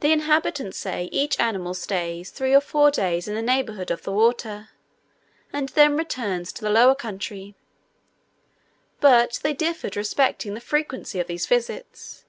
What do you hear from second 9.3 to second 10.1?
they differed